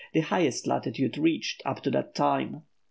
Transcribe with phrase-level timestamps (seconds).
[0.13, 2.63] the highest latitude reached up to that time.